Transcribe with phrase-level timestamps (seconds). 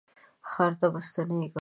[0.03, 1.49] او ښار ته به ستنېږم